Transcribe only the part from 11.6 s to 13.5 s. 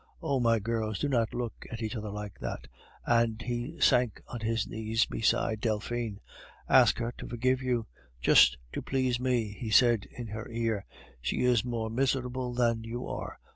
more miserable than you are.